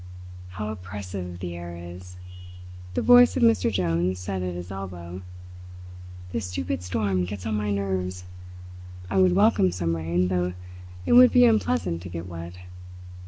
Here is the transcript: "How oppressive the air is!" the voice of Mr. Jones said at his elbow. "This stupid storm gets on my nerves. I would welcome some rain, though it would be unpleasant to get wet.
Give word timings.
"How 0.53 0.69
oppressive 0.71 1.37
the 1.37 1.55
air 1.55 1.77
is!" 1.77 2.15
the 2.95 3.03
voice 3.03 3.37
of 3.37 3.43
Mr. 3.43 3.71
Jones 3.71 4.17
said 4.17 4.41
at 4.41 4.55
his 4.55 4.71
elbow. 4.71 5.21
"This 6.31 6.47
stupid 6.47 6.81
storm 6.81 7.23
gets 7.25 7.45
on 7.45 7.53
my 7.53 7.69
nerves. 7.69 8.23
I 9.11 9.17
would 9.19 9.35
welcome 9.35 9.71
some 9.71 9.95
rain, 9.95 10.29
though 10.29 10.53
it 11.05 11.13
would 11.13 11.31
be 11.31 11.45
unpleasant 11.45 12.01
to 12.01 12.09
get 12.09 12.25
wet. 12.25 12.55